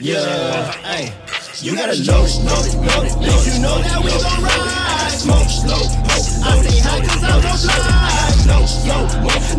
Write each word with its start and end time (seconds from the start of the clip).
Yeah, 0.00 0.72
hey. 0.80 1.12
You 1.60 1.76
gotta 1.76 1.92
it, 1.92 2.80
load 2.80 3.04
it, 3.04 3.12
load 3.12 3.44
you 3.44 3.60
know 3.60 3.76
that 3.76 4.00
we 4.00 4.08
gon' 4.08 4.40
ride. 4.40 5.20
Smoke 5.20 5.52
slow, 5.52 5.84
I 6.08 6.64
stay 6.64 6.80
high 6.80 7.04
cause 7.04 7.20
I'm 7.20 7.44
gon' 7.44 7.60
fly. 7.60 7.76
Slow, 8.40 8.64
slow, 8.64 9.04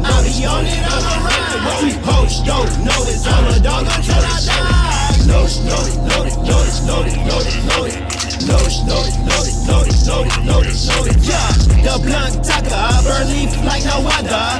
I 0.02 0.26
be 0.26 0.42
on 0.42 0.66
it, 0.66 0.74
I'm 0.90 1.06
gon' 1.06 1.22
ride. 1.22 1.54
What 1.70 1.86
we 1.86 1.94
post, 2.02 2.50
don't 2.50 2.66
know 2.82 2.98
is 3.06 3.22
I'm 3.30 3.46
a 3.46 3.62
dog 3.62 3.86
until 3.94 4.26
I 4.26 4.42
die. 4.42 4.82
Load 5.30 5.54
it. 5.54 5.62
Load 5.70 6.26
it, 6.26 6.42
load 6.42 6.66
it, 6.66 6.82
load 6.90 7.06
it, 7.06 7.22
load 7.22 7.46
it, 7.46 8.02
load 10.10 10.26
it, 10.26 10.42
load 10.50 10.66
it, 10.66 10.82
load 10.82 11.08
it, 11.14 11.22
yeah. 11.22 11.46
The 11.86 11.94
blunt 12.02 12.42
tucker, 12.42 12.90
burn 13.06 13.30
leaf 13.30 13.54
like 13.62 13.86
no 13.86 14.02
other. 14.02 14.51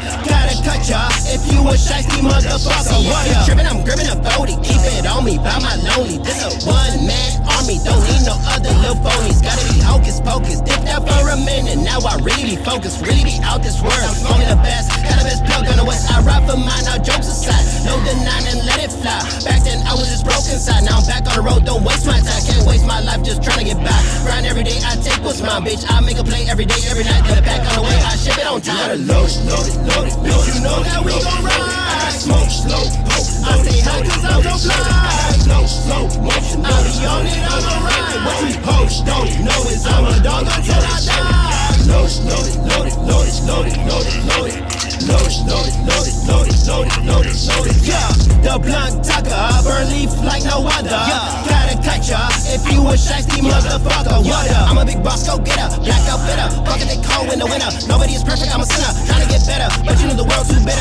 You 1.62 1.70
a 1.70 1.78
shiesty 1.78 2.22
motherfucker. 2.26 2.98
What 3.06 3.30
you 3.30 3.38
trippin', 3.46 3.70
I'm 3.70 3.86
gripping 3.86 4.10
a 4.10 4.18
40. 4.18 4.58
Keep 4.66 4.82
it 4.98 5.06
on 5.06 5.26
me 5.26 5.38
by 5.38 5.58
my 5.62 5.78
lonely. 5.86 6.18
This 6.18 6.42
a 6.42 6.50
one 6.66 7.06
man 7.06 7.30
army, 7.46 7.78
don't 7.86 8.02
need 8.02 8.26
no 8.26 8.36
other 8.50 8.74
little 8.82 8.98
phonies. 9.06 9.42
Gotta 9.42 9.62
be 9.70 9.78
hocus 9.82 10.20
pocus. 10.22 10.62
Dipped 10.62 10.90
out 10.90 11.06
for 11.06 11.30
a 11.30 11.38
minute, 11.38 11.78
now 11.78 12.02
I 12.02 12.18
really 12.26 12.58
be 12.58 12.58
focused. 12.58 13.02
Really 13.06 13.24
be 13.24 13.38
out 13.46 13.62
this 13.62 13.78
world. 13.82 14.02
I'm 14.02 14.18
smoking 14.18 14.50
the 14.50 14.60
best, 14.66 14.90
got 15.06 15.22
the 15.22 15.26
best 15.30 15.46
plug 15.46 15.70
on 15.70 15.78
the 15.78 15.86
west 15.86 16.10
I 16.10 16.22
Ride 16.22 16.46
for 16.50 16.58
mine, 16.58 16.86
now 16.86 16.98
jokes 16.98 17.30
aside. 17.30 17.62
The 17.82 18.14
nine 18.26 18.46
and 18.50 18.66
let 18.66 18.82
it 18.82 18.92
fly. 18.92 19.22
Back 19.46 19.62
then 19.64 19.86
I 19.86 19.94
was 19.94 20.10
just 20.10 20.26
broken 20.26 20.58
side, 20.58 20.84
now 20.84 20.98
I'm 20.98 21.06
back 21.06 21.28
on 21.30 21.38
the 21.38 21.44
road. 21.46 21.66
Don't 21.66 21.84
waste 21.84 22.06
my 22.06 22.18
time, 22.20 22.42
can't 22.42 22.66
waste 22.66 22.86
my 22.86 23.00
life 23.02 23.22
just 23.24 23.44
trying 23.44 23.60
to 23.60 23.66
get 23.66 23.78
by. 23.78 24.01
Grind 24.24 24.46
every 24.46 24.64
day, 24.64 24.78
I 24.86 24.96
take 25.02 25.24
what's 25.24 25.42
mine, 25.42 25.64
bitch. 25.66 25.82
I 25.90 26.00
make 26.02 26.18
a 26.18 26.24
play 26.24 26.46
every 26.46 26.66
day, 26.66 26.78
every 26.90 27.04
night. 27.04 27.26
It 27.26 27.44
back 27.44 27.66
on 27.70 27.82
the 27.82 27.82
way, 27.82 27.98
I 27.98 28.16
ship 28.16 28.38
it 28.38 28.46
on 28.46 28.62
time. 28.62 29.02
You 29.02 29.08
gotta 29.08 29.18
load 29.18 29.30
load 29.50 29.66
it, 29.66 29.78
load 29.82 30.06
it, 30.06 30.16
load 30.22 30.46
it. 30.46 30.54
You 30.54 30.62
know 30.62 30.78
that 30.86 31.02
we 31.02 31.14
gon' 31.18 31.42
ride. 31.42 32.22
Smoke 32.22 32.52
slow, 32.54 32.86
I 32.86 33.58
stay 33.66 33.82
high 33.82 34.06
cause 34.06 34.26
I'm 34.26 34.42
gon' 34.46 34.62
fly. 34.62 35.42
Slow, 35.42 35.66
slow, 35.66 36.04
motion. 36.22 36.62
I 36.62 36.70
be 36.86 36.94
on 37.02 37.26
it, 37.26 37.42
I'm 37.50 37.82
ride. 37.82 38.22
What 38.22 38.38
we 38.46 38.54
post, 38.62 39.06
don't 39.10 39.32
know 39.42 39.62
is 39.74 39.86
I'm 39.90 40.06
a 40.06 40.14
dog 40.22 40.46
until 40.46 40.86
I 40.86 40.98
die. 41.02 41.82
Load 41.90 42.06
it, 42.06 42.22
load 42.30 42.46
it, 42.46 42.58
load 42.62 42.86
it, 42.86 42.98
load 43.02 43.26
it, 43.26 43.42
load 43.50 43.66
it, 43.66 43.78
load 43.90 44.06
it, 44.06 44.22
load 44.30 44.54
it. 44.54 44.82
Load 45.02 45.26
it, 45.26 45.42
load 45.50 45.66
it, 45.66 45.76
load 45.82 46.06
it, 46.06 46.16
load 46.30 46.46
it, 46.46 46.62
load 46.70 46.86
it, 46.86 47.02
load 47.10 47.26
it, 47.26 47.38
load 47.50 47.66
it. 47.68 47.78
Yeah, 47.82 48.11
the 48.42 48.58
blunt 48.58 49.06
tucker, 49.06 49.46
burn 49.64 49.90
leaf 49.90 50.12
like 50.26 50.44
no 50.44 50.66
other. 50.66 50.90
Yeah, 50.90 51.46
gotta 51.46 51.76
cut 51.82 52.02
ya 52.10 52.30
if 52.50 52.66
you 52.74 52.82
a 52.90 52.98
shiesty 52.98 53.42
motherfucker. 53.42 54.26
What 54.26 54.50
up? 54.52 54.70
I'm 54.70 54.78
a 54.78 54.86
big 54.86 55.04
boss, 55.04 55.26
go 55.26 55.38
get 55.38 55.58
her. 55.62 55.70
Black 55.82 56.02
outfitter, 56.10 56.50
fuck 56.66 56.82
it, 56.82 56.90
they 56.90 57.00
cold 57.06 57.32
in 57.32 57.40
the 57.40 57.46
winter. 57.46 57.70
Nobody 57.88 58.14
is 58.18 58.24
perfect, 58.24 58.54
I'm 58.54 58.62
a 58.62 58.66
sinner. 58.66 58.92
Trying 59.06 59.24
to 59.24 59.30
get 59.30 59.46
better, 59.46 59.70
but 59.86 59.96
you 60.02 60.10
know 60.10 60.18
the 60.18 60.26
world's 60.26 60.50
too 60.50 60.62
bitter. 60.66 60.81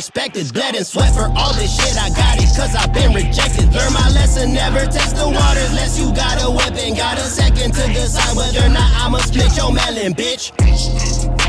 Respected. 0.00 0.50
Bled 0.54 0.74
and 0.76 0.86
sweat 0.86 1.12
for 1.14 1.28
all 1.36 1.52
this 1.52 1.76
shit. 1.76 1.94
I 2.00 2.08
got 2.08 2.38
it, 2.38 2.48
cause 2.56 2.74
I've 2.74 2.90
been 2.90 3.12
rejected. 3.12 3.70
Learn 3.74 3.92
my 3.92 4.08
lesson, 4.16 4.54
never 4.54 4.80
test 4.86 5.14
the 5.14 5.26
water 5.26 5.60
unless 5.68 5.98
you 6.00 6.06
got 6.14 6.42
a 6.42 6.50
weapon. 6.50 6.94
Got 6.94 7.18
a 7.18 7.28
second 7.28 7.74
to 7.74 7.86
decide 7.92 8.34
whether 8.34 8.64
or 8.64 8.70
not 8.70 8.90
I'ma 8.96 9.18
split 9.18 9.54
your 9.58 9.70
melon, 9.70 10.14
bitch. 10.14 11.39